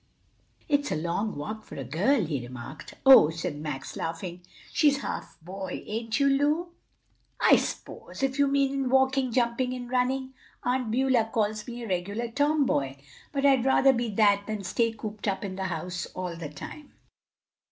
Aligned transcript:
"It's 0.67 0.91
a 0.91 0.95
long 0.95 1.35
walk 1.37 1.63
for 1.63 1.75
a 1.75 1.83
girl," 1.83 2.25
he 2.25 2.41
remarked. 2.41 2.95
"Oh," 3.05 3.29
said 3.29 3.55
Max, 3.57 3.95
laughing, 3.95 4.41
"she's 4.73 5.03
half 5.03 5.37
boy; 5.43 5.83
ain't 5.85 6.19
you, 6.19 6.27
Lu?" 6.27 6.69
"I 7.39 7.57
s'pose; 7.57 8.23
if 8.23 8.39
you 8.39 8.47
mean 8.47 8.73
in 8.73 8.89
walking, 8.89 9.31
jumping 9.31 9.75
and 9.75 9.91
running. 9.91 10.33
Aunt 10.63 10.89
Beulah 10.89 11.29
calls 11.31 11.67
me 11.67 11.83
a 11.83 11.87
regular 11.87 12.31
tomboy. 12.31 12.95
But 13.31 13.45
I'd 13.45 13.63
rather 13.63 13.93
be 13.93 14.09
that 14.15 14.45
than 14.47 14.63
stay 14.63 14.91
cooped 14.91 15.27
up 15.27 15.45
in 15.45 15.55
the 15.55 15.65
house 15.65 16.07
all 16.15 16.35
the 16.35 16.49
time." 16.49 16.93